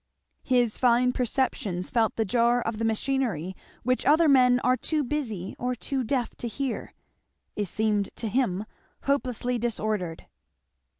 [0.41, 5.55] His fine perceptions felt the jar of the machinery which other men are too busy
[5.59, 6.95] or too deaf to hear.
[7.55, 8.65] It seemed to him
[9.03, 10.25] hopelessly disordered.